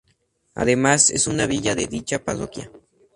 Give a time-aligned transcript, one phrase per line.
[0.55, 2.71] Además es una villa de dicha parroquia.